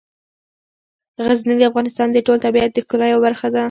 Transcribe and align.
غزني 1.27 1.55
د 1.59 1.63
افغانستان 1.69 2.07
د 2.11 2.17
ټول 2.25 2.37
طبیعت 2.45 2.71
د 2.73 2.77
ښکلا 2.85 3.05
یوه 3.09 3.21
برخه 3.27 3.47
ده. 3.53 3.59